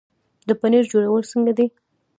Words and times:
د 0.47 0.49
پنیر 0.59 0.83
جوړول 0.91 1.23
څنګه 1.31 1.51
دي؟ 1.57 1.65